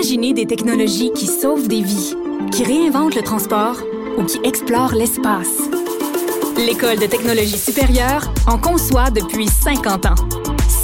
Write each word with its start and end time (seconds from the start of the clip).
Imaginez 0.00 0.32
des 0.32 0.46
technologies 0.46 1.12
qui 1.12 1.26
sauvent 1.26 1.68
des 1.68 1.82
vies, 1.82 2.14
qui 2.52 2.64
réinventent 2.64 3.14
le 3.14 3.20
transport 3.20 3.76
ou 4.16 4.24
qui 4.24 4.40
explorent 4.44 4.94
l'espace. 4.94 5.58
L'École 6.56 6.98
de 6.98 7.04
technologie 7.04 7.58
supérieure 7.58 8.32
en 8.46 8.56
conçoit 8.56 9.10
depuis 9.10 9.46
50 9.46 10.06
ans. 10.06 10.14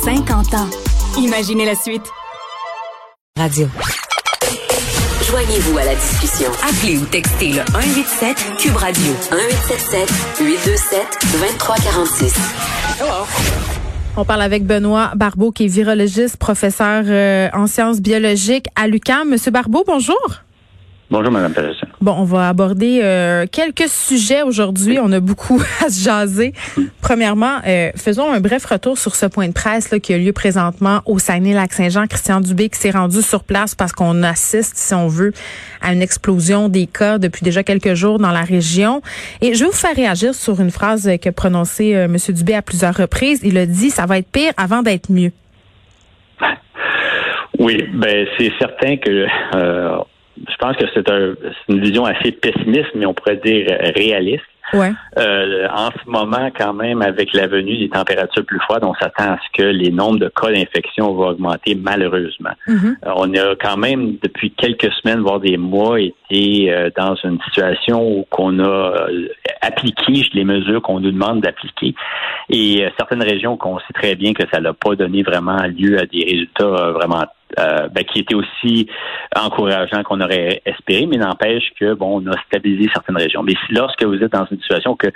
50 0.04 0.52
ans. 0.52 0.68
Imaginez 1.16 1.64
la 1.64 1.74
suite. 1.74 2.02
Radio. 3.38 3.68
Joignez-vous 5.22 5.78
à 5.78 5.85
la 5.87 5.94
discussion. 5.94 6.51
Appelez 6.62 6.98
ou 6.98 7.06
textez 7.06 7.53
le 7.53 7.62
187 7.72 8.37
Cube 8.58 8.76
Radio 8.76 9.12
1877 9.33 10.10
827 10.40 11.01
2346. 11.33 12.35
On 14.19 14.24
parle 14.24 14.40
avec 14.40 14.64
Benoît 14.64 15.12
Barbeau, 15.14 15.53
qui 15.53 15.67
est 15.67 15.69
virologiste, 15.69 16.38
professeur 16.38 17.05
euh, 17.06 17.51
en 17.52 17.66
sciences 17.66 18.01
biologiques 18.01 18.66
à 18.74 18.88
l'UQAM. 18.88 19.28
Monsieur 19.28 19.51
Barbeau, 19.51 19.84
bonjour. 19.87 20.45
Bonjour, 21.09 21.30
Mme 21.30 21.52
Peterson. 21.52 21.87
Bon, 22.01 22.16
on 22.19 22.24
va 22.24 22.48
aborder 22.48 23.01
euh, 23.01 23.47
quelques 23.51 23.88
sujets 23.88 24.42
aujourd'hui. 24.42 24.98
On 25.01 25.12
a 25.12 25.20
beaucoup 25.20 25.62
à 25.84 25.88
se 25.88 26.02
jaser. 26.02 26.52
Premièrement, 27.01 27.59
euh, 27.64 27.91
faisons 27.97 28.33
un 28.33 28.41
bref 28.41 28.64
retour 28.64 28.98
sur 28.98 29.14
ce 29.14 29.27
point 29.27 29.47
de 29.47 29.52
presse 29.52 29.92
là, 29.92 30.00
qui 30.00 30.12
a 30.12 30.19
lieu 30.19 30.33
présentement 30.33 31.02
au 31.06 31.20
Saguenay-Lac-Saint-Jean. 31.20 32.09
Christian 32.09 32.41
Dubé 32.41 32.69
qui 32.69 32.80
s'est 32.80 32.91
rendu 32.91 33.23
sur 33.23 33.45
place 33.45 33.77
parce 33.77 33.92
qu'on 33.92 34.24
assiste, 34.24 34.77
si 34.77 34.95
on 34.95 35.06
veut, 35.06 35.33
à 35.80 35.92
une 35.92 36.02
explosion 36.02 36.69
des 36.69 36.87
cas 36.87 37.19
depuis 37.19 37.45
déjà 37.45 37.62
quelques 37.62 37.95
jours 37.95 38.19
dans 38.19 38.33
la 38.33 38.42
région. 38.42 39.00
Et 39.41 39.55
je 39.55 39.61
vais 39.61 39.66
vous 39.66 39.77
faire 39.77 39.95
réagir 39.95 40.34
sur 40.34 40.61
une 40.61 40.73
phrase 40.73 41.09
que 41.23 41.30
prononcée 41.30 41.95
euh, 41.95 42.06
M. 42.06 42.16
Dubé 42.30 42.55
à 42.55 42.62
plusieurs 42.62 42.97
reprises. 42.97 43.41
Il 43.45 43.56
a 43.59 43.66
dit, 43.66 43.91
ça 43.91 44.06
va 44.06 44.19
être 44.19 44.30
pire 44.30 44.52
avant 44.56 44.83
d'être 44.83 45.12
mieux. 45.12 45.30
Oui, 47.59 47.84
ben 47.95 48.27
c'est 48.36 48.52
certain 48.59 48.97
que 48.97 49.27
euh, 49.55 49.98
je 50.49 50.57
pense 50.59 50.77
que 50.77 50.85
c'est 50.95 51.11
un, 51.11 51.35
une 51.69 51.81
vision 51.81 52.05
assez 52.05 52.33
pessimiste, 52.33 52.91
mais 52.95 53.06
on 53.06 53.15
pourrait 53.15 53.41
dire 53.45 53.67
réaliste. 53.95 54.45
Ouais. 54.73 54.93
Euh, 55.19 55.69
en 55.73 55.91
ce 55.91 56.11
moment, 56.11 56.51
quand 56.56 56.73
même, 56.75 57.03
avec 57.03 57.33
la 57.34 57.47
venue 57.47 57.77
des 57.78 57.89
températures 57.89 58.45
plus 58.45 58.59
froides, 58.61 58.84
on 58.84 58.95
s'attend 58.95 59.34
à 59.34 59.39
ce 59.39 59.62
que 59.62 59.69
les 59.69 59.91
nombres 59.91 60.19
de 60.19 60.28
cas 60.28 60.51
d'infection 60.51 61.15
vont 61.15 61.28
augmenter 61.28 61.77
malheureusement. 61.77 62.51
Mm-hmm. 62.67 62.97
Euh, 63.06 63.12
on 63.17 63.34
a 63.34 63.55
quand 63.56 63.77
même, 63.77 64.17
depuis 64.23 64.51
quelques 64.51 64.93
semaines, 64.95 65.20
voire 65.20 65.41
des 65.41 65.56
mois, 65.56 66.01
été 66.01 66.73
euh, 66.73 66.91
dans 66.97 67.15
une 67.23 67.41
situation 67.43 68.19
où 68.19 68.27
qu'on 68.28 68.59
a 68.59 69.09
euh, 69.09 69.28
appliqué 69.62 70.28
les 70.33 70.45
mesures 70.45 70.83
qu'on 70.83 71.00
nous 71.00 71.12
demande 71.12 71.43
d'appliquer. 71.43 71.95
Et 72.50 72.84
euh, 72.84 72.91
certaines 72.98 73.23
régions 73.23 73.56
qu'on 73.56 73.78
sait 73.78 73.95
très 73.95 74.17
bien 74.17 74.33
que 74.33 74.43
ça 74.53 74.61
n'a 74.61 74.73
pas 74.73 74.97
donné 74.97 75.23
vraiment 75.23 75.62
lieu 75.67 75.98
à 75.98 76.06
des 76.06 76.25
résultats 76.25 76.65
euh, 76.65 76.93
vraiment 76.93 77.25
euh, 77.58 77.89
ben, 77.89 78.05
qui 78.05 78.19
étaient 78.20 78.34
aussi 78.34 78.89
encourageants 79.36 80.02
qu'on 80.02 80.20
aurait 80.20 80.62
espéré, 80.66 81.06
mais 81.06 81.16
n'empêche 81.16 81.70
que 81.78 81.94
bon, 81.94 82.20
on 82.20 82.30
a 82.33 82.36
stabilisé 82.47 82.91
certaines 82.92 83.16
régions. 83.16 83.42
Mais 83.42 83.53
si 83.66 83.72
lorsque 83.75 84.03
vous 84.03 84.16
êtes 84.22 84.33
dans 84.33 84.47
une 84.50 84.61
situation 84.61 84.97
que 84.97 85.06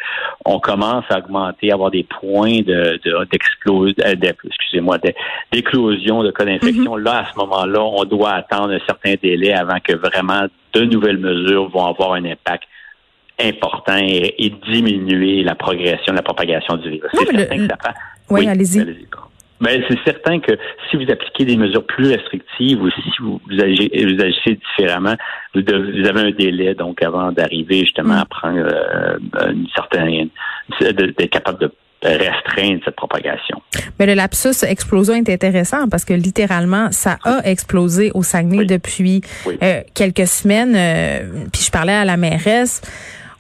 on 0.45 0.61
commence 0.61 1.05
à 1.11 1.19
augmenter, 1.19 1.71
à 1.71 1.75
avoir 1.75 1.91
des 1.91 2.05
points 2.05 2.61
de, 2.61 3.01
de 3.05 3.25
d'explos- 3.31 3.89
euh, 4.05 4.15
excusez-moi, 4.45 4.99
d'éclosion 5.53 6.23
de 6.23 6.31
cas 6.31 6.45
d'infection, 6.45 6.97
là, 6.97 7.27
à 7.27 7.33
ce 7.33 7.37
moment-là, 7.39 7.83
on 7.83 8.05
doit 8.05 8.31
attendre 8.33 8.71
un 8.71 8.81
certain 8.87 9.15
délai 9.23 9.53
avant 9.53 9.79
que 9.83 9.95
vraiment 9.97 10.47
de 10.75 10.81
nouvelles 10.85 11.19
mesures 11.19 11.69
vont 11.69 11.87
avoir 11.87 12.13
un 12.13 12.25
impact 12.25 12.65
important 13.43 13.97
et, 13.97 14.35
et 14.39 14.51
diminuer 14.71 15.43
la 15.43 15.55
progression, 15.55 16.13
la 16.13 16.23
propagation 16.23 16.77
du 16.77 16.91
virus. 16.91 17.11
Non, 17.15 17.23
C'est 17.27 17.37
certain 17.37 17.57
le- 17.57 17.63
que 17.63 17.71
ça 17.71 17.77
prend. 17.77 17.93
Oui, 18.31 18.47
allez-y. 18.49 18.79
Ben, 19.61 19.83
c'est 19.89 19.99
certain 20.05 20.41
que 20.41 20.53
si 20.91 20.97
vous 20.97 21.11
appliquez 21.11 21.45
des 21.45 21.57
mesures 21.57 21.85
plus 21.87 22.09
restrictives 22.09 22.81
ou 22.83 22.91
si 22.91 23.03
vous, 23.21 23.41
vous, 23.51 23.61
agissez, 23.63 23.91
vous 24.07 24.21
agissez 24.23 24.59
différemment, 24.77 25.15
vous, 25.55 25.61
vous 25.63 26.09
avez 26.09 26.21
un 26.21 26.31
délai 26.31 26.75
donc 26.75 27.03
avant 27.03 27.31
d'arriver 27.33 27.81
justement 27.81 28.15
Mm. 28.15 28.19
à 28.19 28.25
prendre 28.25 28.59
euh, 28.59 29.19
une 29.53 29.67
certaine 29.75 30.29
d'être 30.81 31.31
capable 31.31 31.59
de 31.61 31.71
restreindre 32.03 32.81
cette 32.85 32.97
propagation. 32.97 33.61
Mais 33.99 34.07
le 34.07 34.15
lapsus 34.15 34.65
explosion 34.67 35.15
est 35.15 35.29
intéressant 35.29 35.87
parce 35.91 36.07
que 36.07 36.15
littéralement, 36.15 36.91
ça 36.93 37.19
a 37.25 37.41
explosé 37.45 38.11
au 38.15 38.23
Saguenay 38.23 38.59
Oui. 38.61 38.67
depuis 38.67 39.21
Oui. 39.47 39.59
euh, 39.63 39.83
quelques 39.95 40.27
semaines. 40.27 40.75
euh, 40.75 41.45
puis 41.53 41.63
je 41.63 41.71
parlais 41.71 41.93
à 41.93 42.07
la 42.07 42.17
mairesse. 42.17 42.81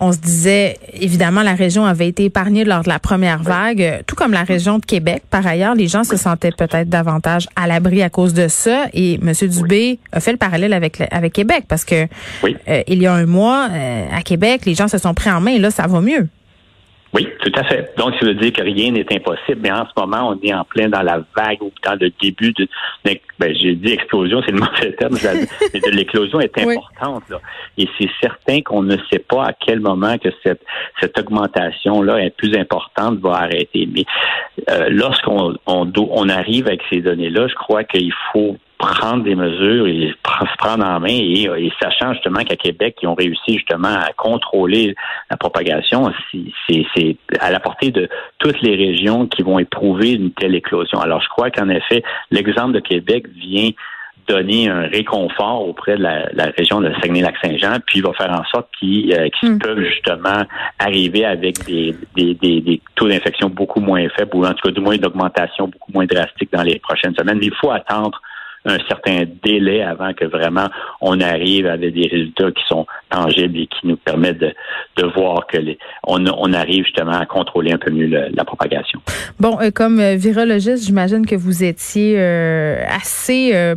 On 0.02 0.12
se 0.12 0.18
disait, 0.18 0.78
évidemment, 0.94 1.42
la 1.42 1.54
région 1.54 1.84
avait 1.84 2.08
été 2.08 2.24
épargnée 2.24 2.64
lors 2.64 2.82
de 2.82 2.88
la 2.88 2.98
première 2.98 3.42
vague, 3.42 3.82
euh, 3.82 3.98
tout 4.06 4.16
comme 4.16 4.32
la 4.32 4.44
région 4.44 4.78
de 4.78 4.84
Québec. 4.86 5.22
Par 5.30 5.46
ailleurs, 5.46 5.74
les 5.74 5.88
gens 5.88 6.04
se 6.04 6.16
sentaient 6.16 6.52
peut-être 6.52 6.88
davantage 6.88 7.48
à 7.54 7.66
l'abri 7.66 8.02
à 8.02 8.08
cause 8.08 8.32
de 8.32 8.48
ça. 8.48 8.86
Et 8.94 9.14
M. 9.22 9.32
Dubé 9.48 9.98
a 10.12 10.20
fait 10.20 10.32
le 10.32 10.38
parallèle 10.38 10.72
avec, 10.72 11.02
avec 11.10 11.34
Québec 11.34 11.64
parce 11.68 11.84
que 11.84 12.06
Oui. 12.42 12.56
euh, 12.68 12.82
il 12.88 13.02
y 13.02 13.06
a 13.06 13.12
un 13.12 13.26
mois, 13.26 13.68
euh, 13.70 14.06
à 14.16 14.22
Québec, 14.22 14.62
les 14.64 14.74
gens 14.74 14.88
se 14.88 14.96
sont 14.98 15.12
pris 15.12 15.30
en 15.30 15.40
main 15.40 15.50
et 15.52 15.58
là, 15.58 15.70
ça 15.70 15.86
va 15.86 16.00
mieux. 16.00 16.28
Oui, 17.12 17.26
tout 17.40 17.52
à 17.56 17.64
fait. 17.64 17.92
Donc, 17.96 18.14
ça 18.20 18.26
veut 18.26 18.34
dire 18.34 18.52
que 18.52 18.62
rien 18.62 18.92
n'est 18.92 19.12
impossible, 19.12 19.58
mais 19.62 19.72
en 19.72 19.84
ce 19.84 20.00
moment, 20.00 20.28
on 20.30 20.46
est 20.46 20.54
en 20.54 20.64
plein 20.64 20.88
dans 20.88 21.02
la 21.02 21.24
vague 21.36 21.60
ou 21.60 21.72
dans 21.82 21.98
le 22.00 22.10
début 22.22 22.52
de, 22.52 22.68
ben, 23.04 23.16
j'ai 23.40 23.74
dit 23.74 23.92
explosion, 23.92 24.40
c'est 24.46 24.52
le 24.52 24.60
mauvais 24.60 24.92
terme, 24.92 25.16
mais 25.74 25.80
de 25.80 25.90
l'éclosion 25.90 26.38
est 26.38 26.56
importante, 26.56 27.24
là. 27.28 27.40
Et 27.78 27.88
c'est 27.98 28.10
certain 28.20 28.60
qu'on 28.62 28.82
ne 28.82 28.96
sait 29.10 29.18
pas 29.18 29.46
à 29.46 29.52
quel 29.52 29.80
moment 29.80 30.18
que 30.18 30.28
cette, 30.44 30.62
cette 31.00 31.18
augmentation-là 31.18 32.22
est 32.22 32.36
plus 32.36 32.56
importante 32.56 33.18
va 33.18 33.38
arrêter. 33.38 33.88
Mais 33.92 34.04
euh, 34.70 34.88
lorsqu'on 34.90 35.56
on, 35.66 35.92
on 35.96 36.28
arrive 36.28 36.68
avec 36.68 36.82
ces 36.90 37.00
données-là, 37.00 37.48
je 37.48 37.54
crois 37.54 37.82
qu'il 37.82 38.12
faut 38.32 38.56
prendre 38.80 39.22
des 39.22 39.34
mesures 39.34 39.86
et 39.86 40.14
pr- 40.24 40.50
se 40.50 40.56
prendre 40.56 40.84
en 40.84 40.98
main 41.00 41.08
et, 41.08 41.42
et 41.44 41.72
sachant 41.80 42.14
justement 42.14 42.42
qu'à 42.44 42.56
Québec, 42.56 42.96
ils 43.02 43.08
ont 43.08 43.14
réussi 43.14 43.58
justement 43.58 43.88
à 43.88 44.12
contrôler 44.16 44.94
la 45.30 45.36
propagation, 45.36 46.10
c'est 46.68 47.16
à 47.40 47.50
la 47.50 47.60
portée 47.60 47.90
de 47.90 48.08
toutes 48.38 48.60
les 48.62 48.74
régions 48.74 49.26
qui 49.26 49.42
vont 49.42 49.58
éprouver 49.58 50.12
une 50.12 50.32
telle 50.32 50.54
éclosion. 50.54 50.98
Alors, 50.98 51.20
je 51.20 51.28
crois 51.28 51.50
qu'en 51.50 51.68
effet, 51.68 52.02
l'exemple 52.30 52.72
de 52.72 52.80
Québec 52.80 53.26
vient 53.36 53.70
donner 54.28 54.68
un 54.68 54.82
réconfort 54.82 55.66
auprès 55.68 55.96
de 55.96 56.02
la, 56.02 56.28
la 56.32 56.52
région 56.56 56.80
de 56.80 56.92
Saguenay-Lac-Saint-Jean, 57.00 57.78
puis 57.84 58.00
va 58.00 58.12
faire 58.12 58.30
en 58.30 58.44
sorte 58.44 58.68
qu'ils 58.78 59.12
euh, 59.12 59.28
Mm. 59.42 59.58
peuvent 59.58 59.80
justement 59.82 60.42
arriver 60.78 61.24
avec 61.24 61.64
des, 61.64 61.94
des, 62.14 62.34
des, 62.34 62.60
des 62.60 62.80
taux 62.94 63.08
d'infection 63.08 63.48
beaucoup 63.48 63.80
moins 63.80 64.06
faibles, 64.10 64.36
ou 64.36 64.44
en 64.46 64.52
tout 64.52 64.68
cas 64.68 64.70
du 64.70 64.80
moins 64.80 64.96
d'augmentation 64.98 65.66
beaucoup 65.66 65.90
moins 65.92 66.06
drastique 66.06 66.50
dans 66.52 66.62
les 66.62 66.78
prochaines 66.78 67.14
semaines. 67.16 67.38
Mais 67.40 67.46
il 67.46 67.54
faut 67.54 67.70
attendre 67.72 68.20
un 68.66 68.76
certain 68.88 69.24
délai 69.42 69.82
avant 69.82 70.12
que 70.12 70.24
vraiment 70.26 70.68
on 71.00 71.20
arrive 71.20 71.66
avec 71.66 71.94
des 71.94 72.08
résultats 72.08 72.50
qui 72.50 72.62
sont 72.68 72.86
tangibles 73.10 73.58
et 73.58 73.66
qui 73.66 73.86
nous 73.86 73.96
permettent 73.96 74.38
de, 74.38 74.52
de 74.96 75.06
voir 75.14 75.46
que 75.46 75.56
les, 75.56 75.78
on, 76.06 76.24
on 76.26 76.52
arrive 76.52 76.84
justement 76.84 77.18
à 77.18 77.24
contrôler 77.26 77.72
un 77.72 77.78
peu 77.78 77.90
mieux 77.90 78.06
le- 78.06 78.28
la 78.34 78.44
propagation. 78.44 79.00
Bon, 79.38 79.58
euh, 79.60 79.70
comme 79.70 79.98
euh, 79.98 80.16
virologiste, 80.16 80.84
j'imagine 80.84 81.24
que 81.24 81.34
vous 81.36 81.64
étiez 81.64 82.14
euh, 82.18 82.82
assez, 82.94 83.52
euh, 83.54 83.74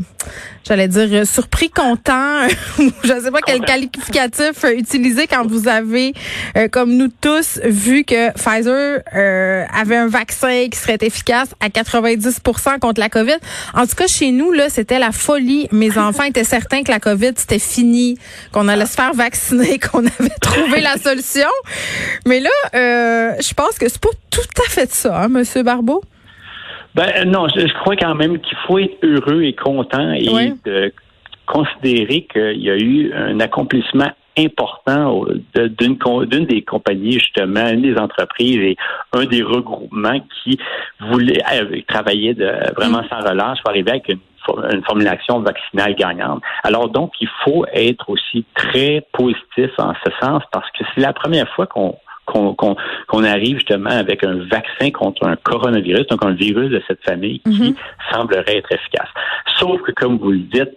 j'allais 0.67 0.87
dire, 0.89 1.25
surpris, 1.25 1.69
content, 1.69 2.45
ou 2.79 2.91
je 3.03 3.13
ne 3.13 3.19
sais 3.21 3.31
pas 3.31 3.39
quel 3.45 3.61
qualificatif 3.61 4.65
utiliser 4.75 5.27
quand 5.27 5.47
vous 5.47 5.67
avez, 5.67 6.13
comme 6.71 6.95
nous 6.97 7.07
tous, 7.21 7.59
vu 7.63 8.03
que 8.03 8.31
Pfizer 8.33 9.01
avait 9.13 9.95
un 9.97 10.07
vaccin 10.07 10.67
qui 10.69 10.77
serait 10.77 10.97
efficace 11.01 11.53
à 11.61 11.69
90% 11.69 12.79
contre 12.79 12.99
la 12.99 13.09
COVID. 13.09 13.37
En 13.73 13.85
tout 13.85 13.95
cas, 13.95 14.07
chez 14.07 14.31
nous, 14.31 14.51
là, 14.51 14.69
c'était 14.73 14.99
la 14.99 15.11
folie. 15.11 15.67
Mes 15.71 15.97
enfants 15.97 16.23
étaient 16.23 16.43
certains 16.43 16.83
que 16.83 16.91
la 16.91 16.99
COVID, 16.99 17.33
c'était 17.35 17.59
fini, 17.59 18.17
qu'on 18.51 18.67
allait 18.67 18.85
se 18.87 18.95
faire 18.95 19.13
vacciner, 19.13 19.77
qu'on 19.91 19.99
avait 20.05 20.37
trouvé 20.41 20.81
la 20.81 20.97
solution. 20.97 21.49
Mais 22.25 22.39
là, 22.39 22.49
euh, 22.75 23.31
je 23.39 23.53
pense 23.53 23.77
que 23.77 23.87
c'est 23.87 24.01
pas 24.01 24.09
tout 24.31 24.61
à 24.65 24.69
fait 24.69 24.89
ça, 24.91 25.21
hein, 25.21 25.27
Monsieur 25.29 25.61
Barbeau? 25.63 26.01
Ben 26.95 27.29
non, 27.29 27.47
je, 27.55 27.61
je 27.61 27.73
crois 27.81 27.95
quand 27.95 28.15
même 28.15 28.39
qu'il 28.39 28.57
faut 28.67 28.79
être 28.79 28.97
heureux 29.03 29.43
et 29.43 29.53
content 29.53 30.11
et 30.11 30.29
Oui. 30.29 30.53
de 30.65 30.93
considérer 31.45 32.25
qu'il 32.31 32.61
y 32.61 32.69
a 32.69 32.77
eu 32.77 33.11
un 33.13 33.39
accomplissement 33.39 34.11
important 34.37 35.25
d'une 35.55 36.45
des 36.45 36.61
compagnies 36.63 37.13
justement, 37.13 37.67
une 37.69 37.81
des 37.81 37.97
entreprises 37.97 38.57
et 38.57 38.75
un 39.13 39.25
des 39.25 39.43
regroupements 39.43 40.19
qui 40.43 40.57
voulait 40.99 41.41
euh, 41.53 41.81
travailler 41.87 42.33
de, 42.33 42.49
vraiment 42.75 43.03
sans 43.09 43.19
relâche 43.27 43.59
pour 43.61 43.69
arriver 43.71 43.91
avec 43.91 44.09
une, 44.09 44.19
for- 44.45 44.63
une 44.71 44.83
formulation 44.83 45.39
vaccinale 45.39 45.95
gagnante. 45.95 46.41
Alors 46.63 46.89
donc, 46.89 47.11
il 47.21 47.29
faut 47.43 47.65
être 47.73 48.09
aussi 48.09 48.45
très 48.55 49.05
positif 49.13 49.71
en 49.77 49.93
ce 50.03 50.11
sens 50.21 50.43
parce 50.51 50.69
que 50.71 50.83
c'est 50.93 51.01
la 51.01 51.13
première 51.13 51.47
fois 51.55 51.67
qu'on 51.67 53.23
arrive 53.23 53.57
justement 53.57 53.89
avec 53.91 54.23
un 54.23 54.37
vaccin 54.45 54.89
contre 54.91 55.25
un 55.27 55.35
coronavirus, 55.35 56.07
donc 56.07 56.23
un 56.25 56.31
virus 56.33 56.69
de 56.69 56.81
cette 56.87 57.03
famille 57.03 57.39
qui 57.41 57.69
Mhm. 57.69 57.75
semblerait 58.11 58.57
être 58.57 58.71
efficace. 58.71 59.09
Sauf 59.59 59.81
que, 59.81 59.91
comme 59.91 60.17
vous 60.17 60.31
le 60.31 60.39
dites, 60.39 60.75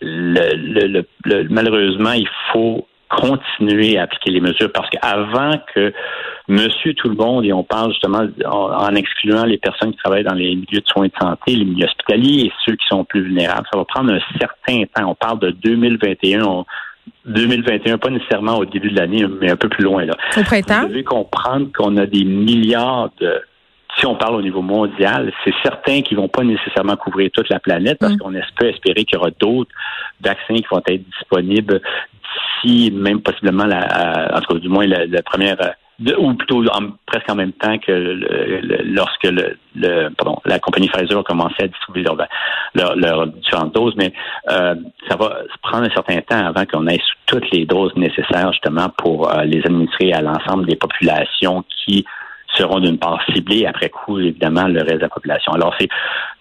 le- 0.00 0.54
le- 0.56 1.04
le- 1.24 1.48
malheureusement, 1.50 2.12
il 2.12 2.28
faut 2.52 2.86
continuer 3.16 3.98
à 3.98 4.04
appliquer 4.04 4.30
les 4.30 4.40
mesures 4.40 4.70
parce 4.72 4.88
qu'avant 4.90 5.52
que 5.74 5.92
monsieur 6.48 6.94
tout 6.94 7.08
le 7.08 7.14
monde 7.14 7.44
et 7.44 7.52
on 7.52 7.62
parle 7.62 7.90
justement 7.90 8.26
en, 8.46 8.94
excluant 8.94 9.44
les 9.44 9.58
personnes 9.58 9.92
qui 9.92 9.98
travaillent 9.98 10.24
dans 10.24 10.34
les 10.34 10.54
milieux 10.54 10.80
de 10.80 10.86
soins 10.86 11.06
de 11.06 11.12
santé, 11.20 11.54
les 11.56 11.64
milieux 11.64 11.86
hospitaliers 11.86 12.46
et 12.46 12.52
ceux 12.66 12.74
qui 12.74 12.86
sont 12.88 13.04
plus 13.04 13.22
vulnérables. 13.22 13.66
Ça 13.72 13.78
va 13.78 13.84
prendre 13.84 14.12
un 14.12 14.20
certain 14.38 14.84
temps. 14.94 15.10
On 15.10 15.14
parle 15.14 15.38
de 15.40 15.50
2021. 15.50 16.64
2021, 17.24 17.98
pas 17.98 18.10
nécessairement 18.10 18.58
au 18.58 18.64
début 18.64 18.90
de 18.90 18.96
l'année, 18.96 19.24
mais 19.40 19.50
un 19.50 19.56
peu 19.56 19.68
plus 19.68 19.82
loin. 19.84 20.04
Là. 20.04 20.14
Au 20.36 20.42
printemps? 20.42 20.82
Vous 20.82 20.88
devez 20.88 21.04
comprendre 21.04 21.68
qu'on 21.76 21.96
a 21.96 22.06
des 22.06 22.24
milliards 22.24 23.10
de 23.20 23.42
si 23.98 24.06
on 24.06 24.16
parle 24.16 24.36
au 24.36 24.42
niveau 24.42 24.62
mondial, 24.62 25.32
c'est 25.44 25.54
certain 25.62 26.02
qu'ils 26.02 26.16
vont 26.16 26.28
pas 26.28 26.44
nécessairement 26.44 26.96
couvrir 26.96 27.30
toute 27.32 27.48
la 27.50 27.60
planète 27.60 27.98
parce 27.98 28.14
mm. 28.14 28.18
qu'on 28.18 28.32
peut 28.56 28.68
espérer 28.68 29.04
qu'il 29.04 29.16
y 29.16 29.20
aura 29.20 29.30
d'autres 29.30 29.70
vaccins 30.20 30.54
qui 30.54 30.66
vont 30.70 30.82
être 30.86 31.04
disponibles 31.18 31.80
d'ici, 32.62 32.90
même 32.90 33.20
possiblement 33.20 33.66
la, 33.66 34.30
en 34.34 34.40
tout 34.40 34.54
cas 34.54 34.60
du 34.60 34.68
moins 34.68 34.86
la, 34.86 35.22
première 35.22 35.74
ou 36.18 36.34
plutôt 36.34 36.64
presque 37.06 37.30
en 37.30 37.34
même 37.34 37.52
temps 37.52 37.78
que 37.78 37.92
lorsque 38.84 39.24
le, 39.24 40.08
pardon, 40.16 40.38
la 40.44 40.58
compagnie 40.58 40.88
Pfizer 40.88 41.18
a 41.18 41.22
commencé 41.22 41.54
à 41.60 41.68
distribuer 41.68 42.02
leurs 42.02 42.96
leur, 42.96 43.26
différentes 43.28 43.74
doses, 43.74 43.94
mais 43.96 44.12
euh, 44.50 44.74
ça 45.08 45.16
va 45.16 45.38
prendre 45.62 45.84
un 45.84 45.90
certain 45.90 46.20
temps 46.22 46.46
avant 46.46 46.64
qu'on 46.64 46.88
ait 46.88 46.98
toutes 47.26 47.48
les 47.52 47.66
doses 47.66 47.94
nécessaires 47.94 48.50
justement 48.52 48.88
pour 48.96 49.30
euh, 49.30 49.44
les 49.44 49.60
administrer 49.64 50.12
à 50.12 50.22
l'ensemble 50.22 50.66
des 50.66 50.76
populations 50.76 51.64
qui 51.84 52.04
seront 52.56 52.80
d'une 52.80 52.98
part 52.98 53.20
ciblés 53.32 53.66
après 53.66 53.88
coup, 53.88 54.18
évidemment, 54.18 54.68
le 54.68 54.80
reste 54.80 54.96
de 54.96 55.02
la 55.02 55.08
population. 55.08 55.52
Alors, 55.52 55.74
c'est, 55.78 55.88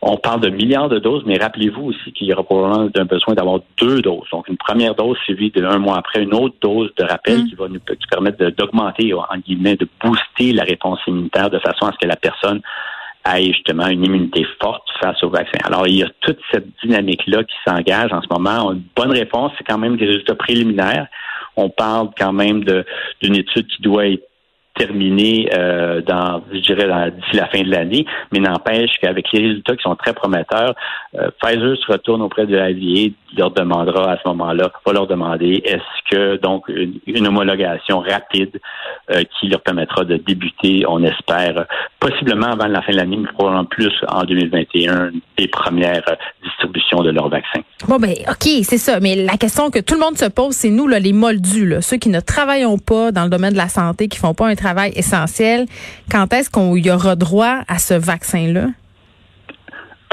on 0.01 0.17
parle 0.17 0.41
de 0.41 0.49
milliards 0.49 0.89
de 0.89 0.99
doses, 0.99 1.23
mais 1.25 1.37
rappelez-vous 1.37 1.83
aussi 1.83 2.11
qu'il 2.13 2.27
y 2.27 2.33
aura 2.33 2.43
probablement 2.43 2.89
un 2.95 3.05
besoin 3.05 3.33
d'avoir 3.33 3.59
deux 3.79 4.01
doses. 4.01 4.27
Donc, 4.31 4.47
une 4.47 4.57
première 4.57 4.95
dose 4.95 5.17
suivie 5.23 5.51
d'un 5.51 5.77
mois 5.77 5.97
après, 5.97 6.21
une 6.21 6.33
autre 6.33 6.55
dose 6.61 6.91
de 6.97 7.03
rappel 7.03 7.43
mm. 7.43 7.47
qui 7.47 7.55
va 7.55 7.67
nous 7.67 7.79
permettre 8.09 8.45
d'augmenter, 8.51 9.13
en 9.13 9.37
guillemets, 9.37 9.75
de 9.75 9.87
booster 10.03 10.53
la 10.53 10.63
réponse 10.63 10.99
immunitaire 11.07 11.49
de 11.49 11.59
façon 11.59 11.87
à 11.87 11.91
ce 11.91 11.97
que 11.97 12.07
la 12.07 12.15
personne 12.15 12.61
ait 13.25 13.53
justement 13.53 13.87
une 13.87 14.03
immunité 14.03 14.45
forte 14.59 14.83
face 14.99 15.21
au 15.23 15.29
vaccin. 15.29 15.59
Alors, 15.63 15.87
il 15.87 15.97
y 15.97 16.03
a 16.03 16.09
toute 16.21 16.39
cette 16.51 16.67
dynamique-là 16.83 17.43
qui 17.43 17.55
s'engage 17.65 18.11
en 18.11 18.21
ce 18.21 18.27
moment. 18.31 18.71
Une 18.71 18.83
bonne 18.95 19.11
réponse, 19.11 19.51
c'est 19.57 19.63
quand 19.63 19.77
même 19.77 19.97
des 19.97 20.07
résultats 20.07 20.35
préliminaires. 20.35 21.07
On 21.55 21.69
parle 21.69 22.09
quand 22.17 22.33
même 22.33 22.63
d'une 23.21 23.35
étude 23.35 23.67
qui 23.67 23.81
doit 23.81 24.07
être 24.07 24.30
terminé 24.75 25.49
euh, 25.53 26.01
dans, 26.01 26.41
je 26.51 26.59
dirais, 26.59 27.11
d'ici 27.11 27.35
la 27.35 27.47
fin 27.47 27.61
de 27.61 27.69
l'année, 27.69 28.05
mais 28.31 28.39
n'empêche 28.39 28.91
qu'avec 29.01 29.31
les 29.31 29.47
résultats 29.47 29.75
qui 29.75 29.83
sont 29.83 29.95
très 29.95 30.13
prometteurs, 30.13 30.73
euh, 31.15 31.29
Pfizer 31.41 31.75
se 31.77 31.91
retourne 31.91 32.21
auprès 32.21 32.45
de 32.45 32.55
la 32.55 32.69
l'AVA, 32.69 33.13
leur 33.37 33.51
demandera 33.51 34.11
à 34.11 34.17
ce 34.17 34.27
moment-là, 34.29 34.71
va 34.85 34.93
leur 34.93 35.07
demander 35.07 35.61
est-ce 35.65 36.09
que 36.09 36.37
donc 36.37 36.65
une, 36.69 37.27
homologation 37.27 37.99
rapide 37.99 38.59
euh, 39.11 39.23
qui 39.39 39.47
leur 39.47 39.61
permettra 39.61 40.03
de 40.03 40.17
débuter, 40.17 40.83
on 40.87 41.03
espère, 41.03 41.65
possiblement 41.99 42.47
avant 42.47 42.67
la 42.67 42.81
fin 42.81 42.91
de 42.91 42.97
l'année, 42.97 43.17
mais 43.17 43.27
probablement 43.27 43.65
plus 43.65 43.93
en 44.09 44.23
2021, 44.23 45.11
des 45.37 45.47
premières 45.47 46.03
distributions 46.43 47.03
de 47.03 47.11
leur 47.11 47.29
vaccin. 47.29 47.61
Bon 47.87 47.97
ben 47.97 48.13
ok, 48.29 48.63
c'est 48.63 48.77
ça. 48.77 48.99
Mais 48.99 49.15
la 49.15 49.37
question 49.37 49.69
que 49.69 49.79
tout 49.79 49.93
le 49.93 50.01
monde 50.01 50.17
se 50.17 50.25
pose, 50.25 50.55
c'est 50.55 50.69
nous 50.69 50.87
là, 50.87 50.99
les 50.99 51.13
moldus, 51.13 51.67
là, 51.67 51.81
ceux 51.81 51.97
qui 51.97 52.09
ne 52.09 52.19
travaillons 52.19 52.77
pas 52.77 53.11
dans 53.11 53.23
le 53.23 53.29
domaine 53.29 53.53
de 53.53 53.57
la 53.57 53.69
santé, 53.69 54.07
qui 54.07 54.17
font 54.17 54.33
pas 54.33 54.47
un 54.47 54.55
travail 54.55 54.91
essentiel. 54.95 55.65
Quand 56.11 56.33
est-ce 56.33 56.49
qu'on 56.49 56.75
y 56.75 56.91
aura 56.91 57.15
droit 57.15 57.59
à 57.67 57.77
ce 57.77 57.93
vaccin-là? 57.93 58.67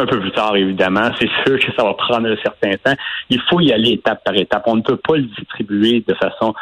Un 0.00 0.06
peu 0.06 0.20
plus 0.20 0.32
tard, 0.32 0.56
évidemment. 0.56 1.10
C'est 1.18 1.30
sûr 1.46 1.58
que 1.58 1.72
ça 1.76 1.84
va 1.84 1.94
prendre 1.94 2.28
un 2.28 2.36
certain 2.36 2.72
temps. 2.76 2.96
Il 3.30 3.40
faut 3.48 3.60
y 3.60 3.72
aller 3.72 3.92
étape 3.92 4.22
par 4.24 4.34
étape. 4.34 4.62
On 4.66 4.76
ne 4.76 4.82
peut 4.82 4.96
pas 4.96 5.16
le 5.16 5.22
distribuer 5.22 6.04
de 6.06 6.14
façon 6.14 6.54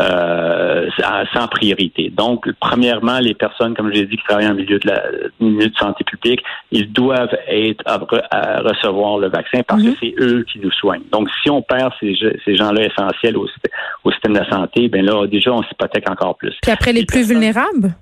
euh, 0.00 0.88
sans 1.34 1.48
priorité. 1.48 2.10
Donc, 2.10 2.48
premièrement, 2.60 3.18
les 3.18 3.34
personnes, 3.34 3.74
comme 3.74 3.88
je 3.88 4.00
l'ai 4.00 4.06
dit, 4.06 4.16
qui 4.16 4.24
travaillent 4.24 4.48
en 4.48 4.54
milieu 4.54 4.78
de 4.78 4.88
la 4.88 5.02
milieu 5.40 5.68
de 5.68 5.76
santé 5.76 6.04
publique, 6.04 6.42
ils 6.70 6.90
doivent 6.92 7.36
être 7.48 7.82
à, 7.86 7.98
recevoir 8.60 9.18
le 9.18 9.28
vaccin 9.28 9.60
parce 9.66 9.82
que 9.82 9.88
mhm. 9.88 9.96
c'est 10.00 10.14
eux 10.18 10.44
qui 10.50 10.60
nous 10.60 10.72
soignent. 10.72 11.04
Donc, 11.10 11.28
si 11.42 11.50
on 11.50 11.62
perd 11.62 11.92
ces, 12.00 12.16
ces 12.44 12.56
gens-là 12.56 12.86
essentiels 12.86 13.36
au, 13.36 13.46
au, 14.04 14.12
système 14.12 14.32
de 14.32 14.38
la 14.38 14.48
santé, 14.48 14.88
ben 14.88 15.04
là, 15.04 15.26
déjà, 15.26 15.52
on 15.52 15.62
s'hypothèque 15.62 16.08
encore 16.08 16.36
plus. 16.36 16.54
Puis 16.62 16.70
après, 16.70 16.92
les, 16.92 17.04
plus 17.04 17.28
vulnérables? 17.28 17.94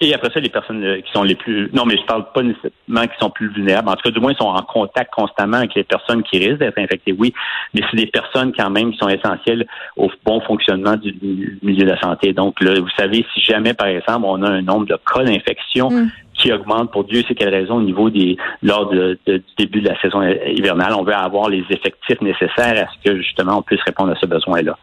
Et 0.00 0.14
après 0.14 0.30
ça, 0.32 0.38
les 0.38 0.48
personnes 0.48 0.84
euh, 0.84 1.00
qui 1.00 1.10
sont 1.12 1.24
les 1.24 1.34
plus... 1.34 1.70
Non, 1.72 1.84
mais 1.84 1.96
je 1.96 2.04
parle 2.04 2.30
pas 2.32 2.42
nécessairement 2.42 3.06
qui 3.06 3.18
sont 3.20 3.30
plus 3.30 3.48
vulnérables. 3.52 3.88
En 3.88 3.94
tout 3.94 4.02
cas, 4.02 4.10
du 4.10 4.20
moins, 4.20 4.32
ils 4.32 4.36
sont 4.36 4.48
en 4.48 4.62
contact 4.62 5.12
constamment 5.12 5.56
avec 5.56 5.74
les 5.74 5.82
personnes 5.82 6.22
qui 6.22 6.38
risquent 6.38 6.60
d'être 6.60 6.78
infectées, 6.78 7.14
oui. 7.18 7.34
Mais 7.74 7.80
c'est 7.90 7.96
des 7.96 8.06
personnes 8.06 8.52
quand 8.56 8.70
même 8.70 8.92
qui 8.92 8.98
sont 8.98 9.08
essentielles 9.08 9.66
au 9.96 10.08
bon 10.24 10.40
fonctionnement 10.42 10.94
du 10.96 11.58
milieu 11.62 11.84
de 11.84 11.90
la 11.90 12.00
santé. 12.00 12.32
Donc, 12.32 12.60
là, 12.60 12.78
vous 12.78 12.88
savez, 12.96 13.26
si 13.34 13.40
jamais, 13.40 13.74
par 13.74 13.88
exemple, 13.88 14.24
on 14.24 14.40
a 14.42 14.50
un 14.50 14.62
nombre 14.62 14.86
de 14.86 14.96
cas 14.96 15.24
d'infection 15.24 15.90
mm. 15.90 16.10
qui 16.34 16.52
augmente 16.52 16.92
pour 16.92 17.02
Dieu 17.02 17.24
sait 17.26 17.34
quelle 17.34 17.52
raison 17.52 17.78
au 17.78 17.82
niveau 17.82 18.08
des 18.08 18.36
lors 18.62 18.88
du 18.88 19.18
début 19.58 19.80
de 19.80 19.88
la 19.88 20.00
saison 20.00 20.22
hivernale, 20.22 20.94
on 20.96 21.02
veut 21.02 21.14
avoir 21.14 21.48
les 21.48 21.64
effectifs 21.70 22.20
nécessaires 22.20 22.86
à 22.86 22.88
ce 22.92 23.10
que 23.10 23.16
justement 23.16 23.58
on 23.58 23.62
puisse 23.62 23.82
répondre 23.82 24.12
à 24.12 24.16
ce 24.20 24.26
besoin-là. 24.26 24.78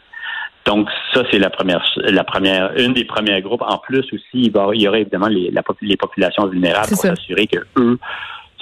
Donc 0.65 0.89
ça, 1.13 1.23
c'est 1.31 1.37
la 1.37 1.49
première, 1.49 1.83
la 1.97 2.23
première, 2.23 2.71
une 2.77 2.93
des 2.93 3.05
premiers 3.05 3.41
groupes. 3.41 3.61
En 3.61 3.77
plus 3.77 3.99
aussi, 3.99 4.23
il, 4.33 4.51
y 4.51 4.87
aura 4.87 4.99
évidemment 4.99 5.27
les, 5.27 5.51
les 5.81 5.97
populations 5.97 6.47
vulnérables 6.47 6.89
pour 6.89 6.97
s'assurer 6.97 7.47
que 7.47 7.59
eux 7.77 7.99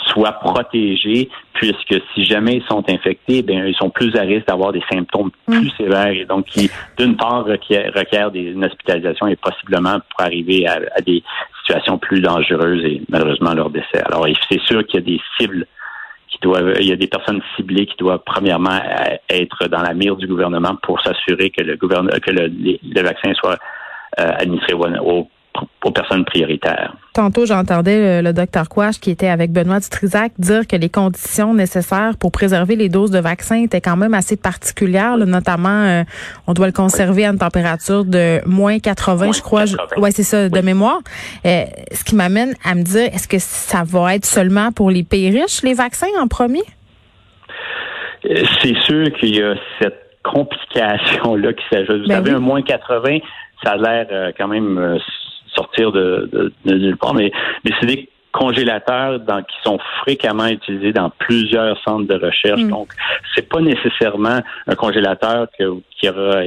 soient 0.08 0.34
protégés, 0.34 1.30
puisque 1.54 1.96
si 2.14 2.26
jamais 2.26 2.58
ils 2.58 2.64
sont 2.64 2.84
infectés, 2.90 3.42
ben 3.42 3.66
ils 3.66 3.76
sont 3.76 3.90
plus 3.90 4.16
à 4.16 4.22
risque 4.22 4.48
d'avoir 4.48 4.72
des 4.72 4.84
symptômes 4.92 5.32
mm. 5.48 5.54
plus 5.54 5.70
sévères 5.78 6.12
et 6.12 6.26
donc 6.26 6.46
qui, 6.46 6.70
d'une 6.98 7.16
part, 7.16 7.46
requièrent, 7.46 8.32
des, 8.32 8.42
une 8.42 8.66
hospitalisation 8.66 9.28
et 9.28 9.36
possiblement 9.36 10.00
pour 10.10 10.26
arriver 10.26 10.68
à, 10.68 10.80
à, 10.96 11.02
des 11.02 11.24
situations 11.62 11.98
plus 11.98 12.22
dangereuses 12.22 12.84
et 12.84 13.02
malheureusement 13.10 13.54
leur 13.54 13.70
décès. 13.70 14.04
Alors, 14.06 14.28
c'est 14.50 14.62
sûr 14.62 14.86
qu'il 14.86 15.00
y 15.00 15.04
a 15.04 15.06
des 15.06 15.22
cibles 15.40 15.66
il 16.46 16.88
y 16.88 16.92
a 16.92 16.96
des 16.96 17.08
personnes 17.08 17.42
ciblées 17.56 17.86
qui 17.86 17.96
doivent 17.98 18.24
premièrement 18.26 18.80
être 19.30 19.68
dans 19.68 19.82
la 19.82 19.94
mire 19.94 20.16
du 20.16 20.28
gouvernement 20.28 20.76
pour 20.82 21.02
s'assurer 21.02 21.50
que 21.50 21.64
le 21.64 21.78
que 21.78 22.32
le, 22.32 23.02
vaccin 23.02 23.34
soit 23.34 23.58
euh, 24.20 24.32
administré 24.38 24.74
au 24.74 25.28
aux 25.84 25.92
personnes 25.92 26.26
prioritaires. 26.26 26.96
Tantôt, 27.14 27.46
j'entendais 27.46 28.22
le, 28.22 28.34
docteur 28.34 28.70
Quash, 28.70 29.00
qui 29.00 29.12
était 29.12 29.28
avec 29.28 29.52
Benoît 29.52 29.80
Dutrisac, 29.80 30.32
dire 30.40 30.66
que 30.66 30.76
les 30.76 30.90
conditions 30.90 31.54
nécessaires 31.54 32.14
pour 32.20 32.32
préserver 32.32 32.76
les 32.76 32.90
doses 32.90 33.12
de 33.12 33.20
vaccins 33.20 33.62
étaient 33.62 33.82
quand 33.82 33.98
même 33.98 34.16
assez 34.16 34.36
particulières. 34.36 35.18
notamment, 35.18 35.84
euh, 35.84 36.04
on 36.48 36.54
doit 36.54 36.66
le 36.66 36.74
conserver 36.74 37.26
à 37.26 37.30
une 37.30 37.38
température 37.38 38.04
de 38.04 38.40
moins 38.48 38.80
80, 38.80 39.34
je 39.34 39.42
crois. 39.42 39.66
Oui, 39.98 40.12
c'est 40.12 40.24
ça, 40.24 40.50
de 40.50 40.62
mémoire. 40.62 41.00
Euh, 41.46 41.66
ce 41.92 42.04
qui 42.04 42.16
m'amène 42.16 42.56
à 42.66 42.74
me 42.74 42.82
dire, 42.82 43.14
est-ce 43.14 43.28
que 43.28 43.38
ça 43.40 43.84
va 43.86 44.16
être 44.16 44.26
seulement 44.26 44.72
pour 44.72 44.90
les 44.90 45.04
pays 45.04 45.30
riches, 45.30 45.62
les 45.62 45.76
vaccins 45.76 46.08
en 46.20 46.28
premier? 46.28 46.64
Euh, 48.26 48.44
c'est 48.62 48.76
sûr 48.86 49.12
qu'il 49.20 49.36
y 49.36 49.44
a 49.44 49.54
cette 49.80 50.00
complication-là 50.24 51.54
qui 51.54 51.64
s'ajoute. 51.72 52.02
Vous 52.02 52.08
ben 52.08 52.16
savez, 52.16 52.32
un 52.32 52.40
moins 52.40 52.62
80, 52.64 53.20
ça 53.64 53.74
a 53.74 53.78
l'air 53.78 54.34
quand 54.36 54.48
même 54.48 54.98
sortir 55.56 55.92
de, 55.92 56.30
de, 56.32 56.54
de 56.66 56.76
nulle 56.76 56.98
part, 56.98 57.14
mais, 57.14 57.32
mais 57.64 57.72
c'est 57.80 57.86
des 57.86 58.10
congélateurs 58.32 59.20
dans, 59.20 59.44
qui 59.44 59.56
sont 59.64 59.80
fréquemment 60.02 60.48
utilisés 60.48 60.92
dans 60.92 61.12
plusieurs 61.12 61.80
centres 61.84 62.08
de 62.08 62.26
recherche. 62.26 62.62
Mm. 62.62 62.70
Donc, 62.70 62.90
c'est 63.36 63.48
pas 63.48 63.62
nécessairement 63.62 64.40
un 64.68 64.76
congélateur 64.76 65.48
que, 65.58 65.66
qui 65.92 66.10
aura 66.10 66.42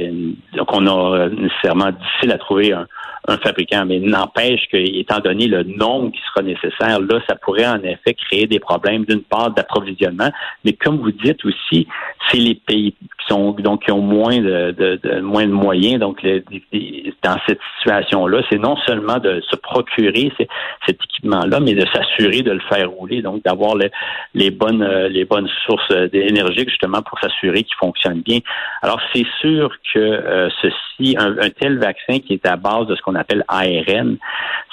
qu'on 0.67 0.85
aura 0.85 1.29
nécessairement 1.29 1.91
difficile 1.91 2.31
à 2.33 2.37
trouver 2.37 2.73
un, 2.73 2.85
un 3.27 3.37
fabricant, 3.37 3.85
mais 3.85 3.99
n'empêche 3.99 4.67
que, 4.71 4.77
étant 4.77 5.19
donné 5.19 5.47
le 5.47 5.63
nombre 5.63 6.11
qui 6.11 6.19
sera 6.29 6.43
nécessaire, 6.43 6.99
là, 6.99 7.19
ça 7.27 7.35
pourrait 7.35 7.67
en 7.67 7.81
effet 7.83 8.13
créer 8.13 8.47
des 8.47 8.59
problèmes 8.59 9.05
d'une 9.05 9.23
part 9.23 9.51
d'approvisionnement, 9.51 10.31
mais 10.63 10.73
comme 10.73 10.97
vous 10.97 11.11
dites 11.11 11.43
aussi, 11.45 11.87
c'est 12.29 12.37
les 12.37 12.55
pays 12.55 12.95
donc 13.29 13.83
qui 13.83 13.91
ont 13.91 14.01
moins 14.01 14.37
de, 14.37 14.71
de, 14.71 15.19
moins 15.21 15.45
de 15.45 15.51
moyens, 15.51 15.99
donc 15.99 16.25
dans 17.23 17.37
cette 17.47 17.59
situation-là, 17.77 18.41
c'est 18.49 18.59
non 18.59 18.75
seulement 18.85 19.17
de 19.19 19.41
se 19.49 19.55
procurer 19.55 20.31
cet 20.85 21.03
équipement-là, 21.03 21.59
mais 21.59 21.73
de 21.73 21.85
s'assurer 21.93 22.41
de 22.41 22.51
le 22.51 22.61
faire 22.61 22.89
rouler, 22.89 23.21
donc 23.21 23.43
d'avoir 23.43 23.75
les 24.33 24.51
bonnes 24.51 24.85
les 25.07 25.25
bonnes 25.25 25.49
sources 25.65 25.91
d'énergie 26.11 26.65
justement 26.67 27.01
pour 27.01 27.19
s'assurer 27.19 27.63
qu'il 27.63 27.75
fonctionne 27.79 28.21
bien. 28.21 28.39
Alors 28.81 28.99
c'est 29.13 29.25
sûr 29.41 29.71
que 29.93 29.99
euh, 29.99 30.49
ceci, 30.61 31.15
un, 31.17 31.37
un 31.39 31.49
tel 31.49 31.77
vaccin 31.79 32.19
qui 32.19 32.33
est 32.33 32.45
à 32.45 32.55
base 32.55 32.87
de 32.87 32.95
ce 32.95 33.01
qu'on 33.01 33.15
appelle 33.15 33.43
ARN. 33.47 34.17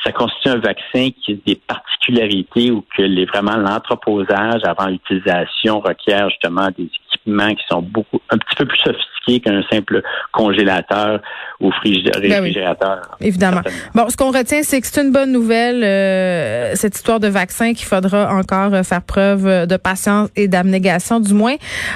Ça 0.04 0.12
constitue 0.12 0.50
un 0.50 0.58
vaccin 0.58 1.08
qui 1.22 1.32
a 1.32 1.34
des 1.46 1.56
particularités 1.56 2.70
ou 2.70 2.84
que 2.96 3.02
les, 3.02 3.24
vraiment 3.24 3.56
l'entreposage 3.56 4.60
avant 4.64 4.86
l'utilisation 4.86 5.80
requiert 5.80 6.28
justement 6.30 6.68
des 6.76 6.90
équipements 7.06 7.54
qui 7.54 7.64
sont 7.70 7.82
beaucoup 7.82 8.20
un 8.30 8.38
petit 8.44 8.56
peu 8.56 8.66
plus 8.66 8.78
sophistiqués 8.78 9.13
sophistiqué 9.24 9.40
qu'un 9.40 9.62
simple 9.70 10.02
congélateur 10.32 11.20
ou 11.60 11.70
ben 11.82 12.14
réfrigérateur. 12.20 13.16
évidemment. 13.20 13.62
Bon, 13.94 14.08
ce 14.08 14.16
qu'on 14.16 14.30
retient, 14.30 14.62
c'est 14.62 14.80
que 14.80 14.86
c'est 14.86 15.00
une 15.02 15.12
bonne 15.12 15.32
nouvelle, 15.32 15.82
euh, 15.82 16.72
cette 16.74 16.96
histoire 16.96 17.20
de 17.20 17.28
vaccin 17.28 17.72
qu'il 17.74 17.86
faudra 17.86 18.34
encore 18.34 18.84
faire 18.84 19.02
preuve 19.02 19.66
de 19.66 19.76
patience 19.76 20.28
et 20.36 20.48
d'abnégation, 20.48 21.20
du 21.20 21.34
moins. 21.34 21.54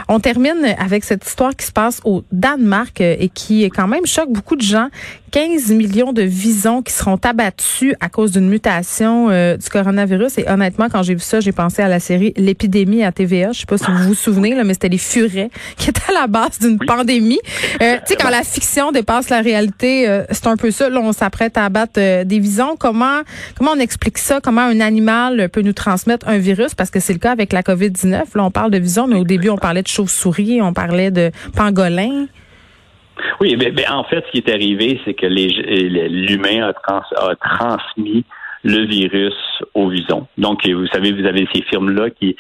On 0.08 0.20
termine 0.20 0.74
avec 0.78 1.04
cette 1.04 1.26
histoire 1.26 1.54
qui 1.54 1.66
se 1.66 1.72
passe 1.72 2.00
au 2.04 2.22
Danemark 2.32 3.00
et 3.00 3.28
qui 3.28 3.64
quand 3.64 3.88
même 3.88 4.06
choque 4.06 4.30
beaucoup 4.30 4.56
de 4.56 4.62
gens 4.62 4.88
15 5.30 5.72
millions 5.72 6.12
de 6.12 6.22
visons 6.22 6.82
qui 6.82 6.92
seront 6.92 7.18
abattus 7.22 7.94
à 8.00 8.08
cause 8.08 8.32
d'une 8.32 8.48
mutation 8.48 9.28
euh, 9.30 9.56
du 9.56 9.68
coronavirus. 9.68 10.38
Et 10.38 10.48
honnêtement, 10.48 10.88
quand 10.90 11.02
j'ai 11.02 11.14
vu 11.14 11.20
ça, 11.20 11.40
j'ai 11.40 11.52
pensé 11.52 11.82
à 11.82 11.88
la 11.88 12.00
série 12.00 12.32
L'épidémie 12.36 13.04
à 13.04 13.12
TVA. 13.12 13.52
Je 13.52 13.60
sais 13.60 13.66
pas 13.66 13.78
si 13.78 13.90
vous 13.90 14.08
vous 14.08 14.14
souvenez, 14.14 14.54
là, 14.54 14.64
mais 14.64 14.74
c'était 14.74 14.88
les 14.88 14.98
furets 14.98 15.50
qui 15.76 15.90
étaient 15.90 16.10
à 16.10 16.20
la 16.20 16.26
base 16.26 16.58
d'une 16.58 16.78
pandémie. 16.78 17.17
Euh, 17.20 17.96
tu 17.96 18.00
sais, 18.06 18.16
quand 18.16 18.30
la 18.30 18.42
fiction 18.42 18.92
dépasse 18.92 19.30
la 19.30 19.40
réalité, 19.40 20.08
euh, 20.08 20.24
c'est 20.30 20.46
un 20.46 20.56
peu 20.56 20.70
ça. 20.70 20.88
Là, 20.88 21.00
on 21.02 21.12
s'apprête 21.12 21.56
à 21.56 21.64
abattre 21.64 21.94
des 22.24 22.38
visons. 22.38 22.76
Comment 22.78 23.20
comment 23.56 23.72
on 23.72 23.80
explique 23.80 24.18
ça? 24.18 24.40
Comment 24.40 24.62
un 24.62 24.80
animal 24.80 25.48
peut 25.50 25.62
nous 25.62 25.72
transmettre 25.72 26.28
un 26.28 26.38
virus? 26.38 26.74
Parce 26.74 26.90
que 26.90 27.00
c'est 27.00 27.12
le 27.12 27.18
cas 27.18 27.32
avec 27.32 27.52
la 27.52 27.62
COVID-19. 27.62 28.36
Là, 28.36 28.44
on 28.44 28.50
parle 28.50 28.70
de 28.70 28.78
visons, 28.78 29.06
mais 29.06 29.16
au 29.16 29.24
début, 29.24 29.48
on 29.48 29.56
parlait 29.56 29.82
de 29.82 29.88
chauves-souris, 29.88 30.60
on 30.62 30.72
parlait 30.72 31.10
de 31.10 31.30
pangolins. 31.56 32.26
Oui, 33.40 33.56
mais, 33.56 33.88
en 33.88 34.04
fait, 34.04 34.24
ce 34.26 34.30
qui 34.32 34.38
est 34.38 34.52
arrivé, 34.52 35.00
c'est 35.04 35.14
que 35.14 35.26
l'humain 35.26 36.70
a, 36.70 37.34
transmis 37.36 38.24
le 38.64 38.86
virus 38.86 39.34
au 39.74 39.88
vison. 39.88 40.26
Donc, 40.36 40.66
vous 40.66 40.86
savez, 40.88 41.12
vous 41.12 41.26
avez 41.26 41.46
ces 41.54 41.62
firmes-là 41.62 42.10
qui, 42.10 42.36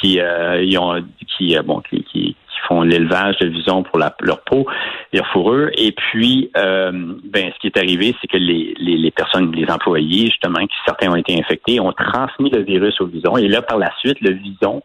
qui, 0.00 0.20
euh, 0.20 0.78
ont, 0.78 1.02
qui, 1.36 1.56
euh, 1.56 1.62
bon, 1.62 1.80
qui, 1.88 2.36
font 2.68 2.82
l'élevage 2.82 3.36
de 3.38 3.48
visons 3.48 3.82
pour 3.82 3.98
leur 3.98 4.40
peau, 4.44 4.66
leur 5.12 5.26
fourrure. 5.28 5.70
Et 5.76 5.92
puis, 5.92 6.50
euh, 6.56 6.92
ben, 7.24 7.50
ce 7.54 7.58
qui 7.60 7.66
est 7.68 7.78
arrivé, 7.78 8.14
c'est 8.20 8.28
que 8.28 8.36
les, 8.36 8.74
les, 8.78 9.10
personnes, 9.10 9.52
les 9.52 9.70
employés, 9.70 10.26
justement, 10.26 10.60
qui 10.60 10.76
certains 10.84 11.10
ont 11.10 11.16
été 11.16 11.38
infectés, 11.38 11.80
ont 11.80 11.92
transmis 11.92 12.50
le 12.50 12.62
virus 12.62 13.00
au 13.00 13.06
vison. 13.06 13.36
Et 13.36 13.48
là, 13.48 13.62
par 13.62 13.78
la 13.78 13.90
suite, 13.98 14.20
le 14.20 14.32
vison 14.32 14.82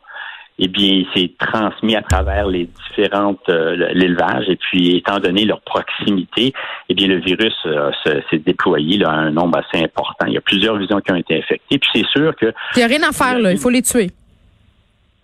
eh 0.59 0.67
bien, 0.67 1.03
c'est 1.15 1.31
transmis 1.38 1.95
à 1.95 2.01
travers 2.01 2.48
les 2.48 2.69
différentes 2.89 3.48
euh, 3.48 3.91
l'élevage 3.93 4.50
et 4.50 4.57
puis 4.57 4.98
étant 4.98 5.19
donné 5.19 5.45
leur 5.45 5.62
proximité, 5.62 6.53
eh 6.89 6.93
bien, 6.93 7.07
le 7.07 7.19
virus 7.19 7.55
euh, 7.65 7.91
s'est 8.29 8.39
déployé 8.39 8.98
là, 8.98 9.09
à 9.09 9.13
un 9.13 9.31
nombre 9.31 9.59
assez 9.59 9.81
important. 9.81 10.27
Il 10.27 10.33
y 10.33 10.38
a 10.38 10.41
plusieurs 10.41 10.77
visions 10.77 11.00
qui 11.00 11.12
ont 11.13 11.15
été 11.15 11.38
infectées. 11.38 11.79
Puis 11.79 11.89
c'est 11.93 12.05
sûr 12.07 12.36
que 12.36 12.48
il 12.75 12.79
n'y 12.79 12.83
a 12.83 12.88
rien 12.88 13.03
à 13.07 13.13
faire 13.13 13.39
là, 13.39 13.51
il 13.51 13.57
faut 13.57 13.69
les 13.69 13.81
tuer. 13.81 14.09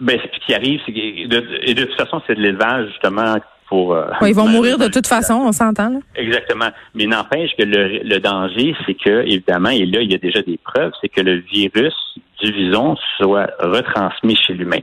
Ben, 0.01 0.19
ce 0.19 0.45
qui 0.45 0.53
arrive, 0.53 0.81
c'est 0.85 0.91
que 0.91 1.27
de, 1.27 1.73
de 1.73 1.83
toute 1.85 1.95
façon, 1.95 2.21
c'est 2.27 2.35
de 2.35 2.41
l'élevage 2.41 2.87
justement 2.89 3.37
euh, 3.71 4.05
ils 4.21 4.35
vont 4.35 4.47
mourir 4.47 4.77
de 4.77 4.87
toute 4.87 5.07
façon, 5.07 5.33
on 5.33 5.51
s'entend. 5.51 5.99
Exactement. 6.15 6.69
Mais 6.93 7.05
n'empêche 7.05 7.51
que 7.57 7.63
le, 7.63 8.19
danger, 8.19 8.75
c'est 8.85 8.93
que, 8.93 9.23
évidemment, 9.25 9.69
et 9.69 9.85
là, 9.85 10.01
il 10.01 10.11
y 10.11 10.15
a 10.15 10.19
déjà 10.19 10.41
des 10.41 10.59
preuves, 10.63 10.91
c'est 11.01 11.09
que 11.09 11.21
le 11.21 11.37
virus 11.51 11.93
du 12.41 12.51
vison 12.51 12.95
soit 13.17 13.49
retransmis 13.59 14.35
chez 14.35 14.53
l'humain. 14.53 14.79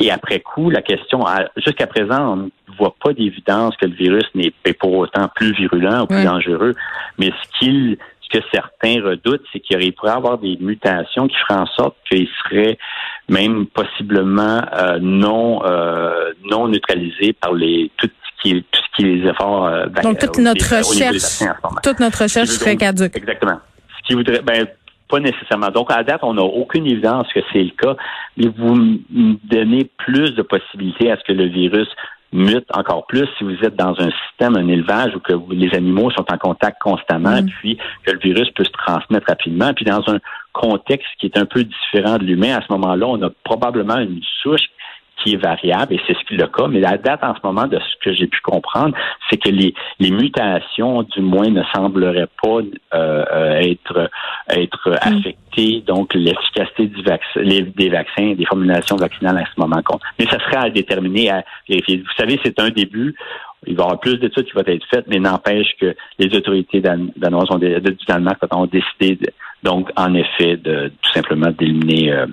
Et 0.00 0.10
après 0.10 0.40
coup, 0.40 0.70
la 0.70 0.82
question, 0.82 1.24
jusqu'à 1.56 1.86
présent, 1.86 2.32
on 2.32 2.36
ne 2.36 2.48
voit 2.78 2.94
pas 3.02 3.12
d'évidence 3.12 3.76
que 3.76 3.86
le 3.86 3.94
virus 3.94 4.24
n'est 4.34 4.52
pour 4.74 4.94
autant 4.94 5.28
plus 5.34 5.52
virulent 5.52 6.02
ou 6.02 6.06
plus 6.06 6.24
dangereux. 6.24 6.74
Mais 7.18 7.30
ce 7.30 7.58
qu'il 7.58 7.96
ce 8.26 8.38
que 8.38 8.44
certains 8.52 9.02
redoutent, 9.02 9.44
c'est 9.52 9.60
qu'il 9.60 9.92
pourrait 9.94 10.10
y 10.10 10.14
avoir 10.14 10.38
des 10.38 10.56
mutations 10.60 11.28
qui 11.28 11.36
feraient 11.36 11.60
en 11.60 11.66
sorte 11.66 11.96
qu'il 12.10 12.28
serait 12.44 12.78
même 13.28 13.66
possiblement 13.66 14.62
euh, 14.76 14.98
non 15.00 15.64
euh, 15.64 16.32
non 16.44 16.68
neutralisé 16.68 17.32
par 17.32 17.52
les 17.52 17.90
tout 17.96 18.10
qui 18.42 18.64
tout 18.70 18.80
ce 18.80 18.96
qui 18.96 19.08
est 19.08 19.14
les 19.14 19.28
efforts. 19.28 19.66
Euh, 19.66 19.86
Donc 20.02 20.18
toute 20.18 20.38
notre 20.38 20.76
recherche, 20.76 21.42
toute 21.82 22.00
notre 22.00 22.22
recherche 22.22 22.48
serait 22.48 22.76
caduque. 22.76 23.16
Exactement. 23.16 23.60
Ce 23.98 24.06
qui 24.06 24.14
voudrait, 24.14 24.42
ben 24.42 24.66
pas 25.08 25.20
nécessairement. 25.20 25.70
Donc 25.70 25.90
à 25.92 26.02
date, 26.02 26.20
on 26.22 26.34
n'a 26.34 26.42
aucune 26.42 26.86
évidence 26.86 27.28
que 27.32 27.40
c'est 27.52 27.62
le 27.62 27.70
cas, 27.70 27.96
mais 28.36 28.48
vous 28.48 28.74
me 28.74 29.36
donnez 29.44 29.88
plus 29.98 30.34
de 30.34 30.42
possibilités 30.42 31.10
à 31.10 31.16
ce 31.16 31.22
que 31.24 31.32
le 31.32 31.46
virus 31.46 31.88
mute 32.32 32.66
encore 32.74 33.06
plus 33.06 33.26
si 33.38 33.44
vous 33.44 33.56
êtes 33.62 33.76
dans 33.76 33.94
un 33.98 34.10
système, 34.10 34.56
un 34.56 34.68
élevage 34.68 35.14
où 35.14 35.20
que 35.20 35.32
les 35.50 35.74
animaux 35.74 36.10
sont 36.10 36.24
en 36.30 36.38
contact 36.38 36.80
constamment, 36.80 37.42
mm. 37.42 37.46
puis 37.46 37.78
que 38.04 38.12
le 38.12 38.18
virus 38.18 38.50
peut 38.50 38.64
se 38.64 38.70
transmettre 38.70 39.26
rapidement. 39.28 39.72
Puis 39.74 39.84
dans 39.84 40.02
un 40.08 40.18
contexte 40.52 41.08
qui 41.18 41.26
est 41.26 41.38
un 41.38 41.46
peu 41.46 41.64
différent 41.64 42.18
de 42.18 42.24
l'humain, 42.24 42.56
à 42.56 42.62
ce 42.62 42.72
moment-là, 42.72 43.06
on 43.06 43.22
a 43.22 43.30
probablement 43.44 43.98
une 43.98 44.20
souche 44.42 44.68
qui 45.16 45.34
est 45.34 45.36
variable, 45.36 45.94
et 45.94 46.00
c'est 46.06 46.14
ce 46.14 46.24
qui 46.24 46.34
est 46.34 46.38
le 46.38 46.46
cas. 46.46 46.68
Mais 46.68 46.80
la 46.80 46.98
date 46.98 47.22
en 47.22 47.34
ce 47.34 47.40
moment, 47.42 47.66
de 47.66 47.78
ce 47.78 48.04
que 48.04 48.14
j'ai 48.14 48.26
pu 48.26 48.40
comprendre, 48.40 48.96
c'est 49.28 49.38
que 49.38 49.48
les, 49.48 49.74
les 49.98 50.10
mutations, 50.10 51.02
du 51.02 51.20
moins, 51.20 51.48
ne 51.48 51.62
sembleraient 51.74 52.28
pas 52.42 52.58
euh, 52.94 53.24
euh, 53.32 53.60
être, 53.60 54.10
être 54.50 54.90
mm. 54.90 54.98
affectées. 55.00 55.82
Donc, 55.86 56.14
l'efficacité 56.14 56.86
du 56.86 57.02
vaccin, 57.02 57.40
des 57.42 57.88
vaccins, 57.88 58.34
des 58.34 58.44
formulations 58.44 58.96
vaccinales 58.96 59.38
à 59.38 59.44
ce 59.44 59.60
moment 59.60 59.82
compte. 59.82 60.02
Mais 60.18 60.26
ça 60.26 60.38
serait 60.38 60.66
à 60.66 60.70
déterminer, 60.70 61.30
à 61.30 61.44
vérifier. 61.68 61.98
Vous 61.98 62.14
savez, 62.16 62.38
c'est 62.44 62.60
un 62.60 62.68
début. 62.68 63.14
Il 63.66 63.74
va 63.74 63.82
y 63.82 63.86
avoir 63.86 64.00
plus 64.00 64.18
d'études 64.18 64.44
qui 64.44 64.52
vont 64.52 64.62
être 64.66 64.86
faites, 64.90 65.06
mais 65.08 65.18
n'empêche 65.18 65.68
que 65.80 65.96
les 66.18 66.36
autorités 66.36 66.80
danoises 66.80 67.50
ont, 67.50 67.58
du 67.58 67.80
Danemark 68.06 68.38
ont 68.54 68.66
décidé, 68.66 69.18
donc, 69.62 69.90
en 69.96 70.14
effet, 70.14 70.56
de 70.56 70.92
tout 71.02 71.12
simplement 71.12 71.50
d'éliminer 71.50 72.12
euh, 72.12 72.26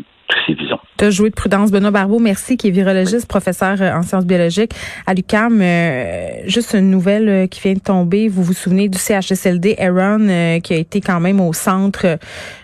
tu 0.98 1.06
as 1.06 1.10
joué 1.10 1.30
de 1.30 1.36
prudence. 1.36 1.72
Benoît 1.72 1.92
Barbeau, 1.92 2.20
merci, 2.20 2.58
qui 2.58 2.68
est 2.68 2.72
virologiste, 2.72 3.28
professeur 3.28 3.82
euh, 3.82 3.94
en 3.94 4.04
sciences 4.04 4.26
biologiques 4.26 4.74
à 5.08 5.14
l'UCAM. 5.14 5.60
Euh, 5.62 6.28
juste 6.46 6.74
une 6.74 6.90
nouvelle 6.90 7.30
euh, 7.30 7.48
qui 7.48 7.62
vient 7.62 7.74
de 7.74 7.80
tomber. 7.80 8.28
Vous 8.28 8.44
vous 8.44 8.54
souvenez 8.54 8.90
du 8.90 8.98
CHSLD 8.98 9.76
Aaron, 9.80 10.60
qui 10.62 10.74
a 10.74 10.78
été 10.78 11.02
quand 11.02 11.20
même 11.20 11.40
au 11.40 11.54
centre 11.54 12.18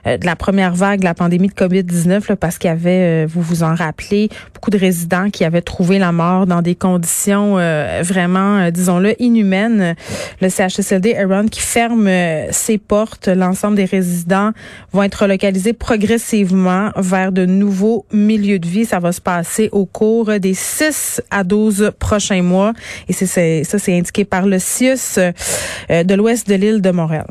de 0.06 0.26
la 0.26 0.36
première 0.36 0.74
vague 0.74 1.00
de 1.00 1.06
la 1.06 1.14
pandémie 1.14 1.48
de 1.48 1.54
COVID-19, 1.54 2.36
parce 2.36 2.58
qu'il 2.58 2.70
y 2.70 2.72
avait, 2.72 3.26
vous 3.26 3.42
vous 3.42 3.64
en 3.64 3.76
rappelez, 3.76 4.30
beaucoup 4.54 4.70
de 4.70 4.78
résidents 4.78 5.30
qui 5.30 5.44
avaient 5.44 5.62
trouvé 5.62 6.00
la 6.00 6.12
mort 6.12 6.46
dans 6.46 6.62
des 6.62 6.76
conditions 6.76 7.56
vraiment, 8.02 8.70
disons-le, 8.72 9.22
inhumaines. 9.22 9.96
Le 10.42 10.50
CHSLD 10.50 11.16
Aaron 11.16 11.48
qui 11.48 11.62
ferme 11.62 12.10
ses 12.52 12.78
portes. 12.78 13.28
L'ensemble 13.28 13.76
des 13.76 13.86
résidents 13.86 14.52
vont 14.92 15.04
être 15.04 15.24
relocalisés 15.24 15.74
progressivement 15.74 16.92
vers 16.96 17.32
de 17.32 17.46
nouveau 17.60 18.06
milieu 18.12 18.60
de 18.60 18.68
vie. 18.68 18.86
Ça 18.86 19.00
va 19.00 19.12
se 19.12 19.22
passer 19.22 19.70
au 19.72 19.86
cours 19.86 20.40
des 20.40 20.54
6 20.54 21.22
à 21.30 21.44
12 21.44 21.92
prochains 22.00 22.42
mois. 22.42 22.74
Et 23.08 23.14
c'est 23.14 23.64
ça, 23.64 23.80
c'est 23.80 23.98
indiqué 23.98 24.26
par 24.26 24.46
le 24.46 24.60
CIUS 24.60 25.18
euh, 25.18 26.04
de 26.04 26.14
l'ouest 26.16 26.48
de 26.48 26.56
l'île 26.56 26.82
de 26.82 26.92
Montréal. 26.92 27.28